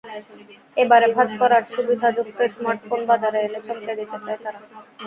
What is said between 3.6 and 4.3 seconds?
চমকে দিতে